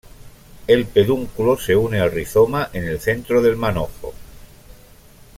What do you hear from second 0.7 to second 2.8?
pedúnculo se une al rizoma